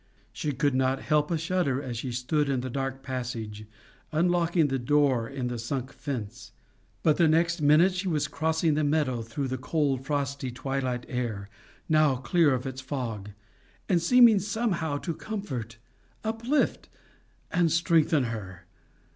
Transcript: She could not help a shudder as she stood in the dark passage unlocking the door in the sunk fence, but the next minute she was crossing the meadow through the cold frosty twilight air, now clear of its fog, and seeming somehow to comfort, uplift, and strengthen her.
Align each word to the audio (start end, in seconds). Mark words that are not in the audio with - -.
She 0.33 0.51
could 0.51 0.73
not 0.73 0.99
help 1.03 1.29
a 1.29 1.37
shudder 1.37 1.79
as 1.79 1.95
she 1.95 2.11
stood 2.11 2.49
in 2.49 2.61
the 2.61 2.71
dark 2.71 3.03
passage 3.03 3.65
unlocking 4.11 4.65
the 4.65 4.79
door 4.79 5.29
in 5.29 5.45
the 5.45 5.59
sunk 5.59 5.93
fence, 5.93 6.53
but 7.03 7.17
the 7.17 7.27
next 7.27 7.61
minute 7.61 7.93
she 7.93 8.07
was 8.07 8.27
crossing 8.27 8.73
the 8.73 8.83
meadow 8.83 9.21
through 9.21 9.47
the 9.49 9.59
cold 9.59 10.03
frosty 10.03 10.49
twilight 10.49 11.05
air, 11.07 11.51
now 11.87 12.15
clear 12.15 12.55
of 12.55 12.65
its 12.65 12.81
fog, 12.81 13.29
and 13.87 14.01
seeming 14.01 14.39
somehow 14.39 14.97
to 14.97 15.13
comfort, 15.13 15.77
uplift, 16.23 16.89
and 17.51 17.71
strengthen 17.71 18.23
her. 18.23 18.65